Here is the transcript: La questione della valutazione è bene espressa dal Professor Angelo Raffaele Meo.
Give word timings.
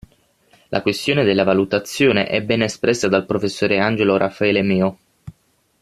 La 0.69 0.81
questione 0.81 1.23
della 1.23 1.43
valutazione 1.43 2.25
è 2.25 2.41
bene 2.41 2.65
espressa 2.65 3.07
dal 3.07 3.27
Professor 3.27 3.71
Angelo 3.73 4.17
Raffaele 4.17 4.63
Meo. 4.63 4.97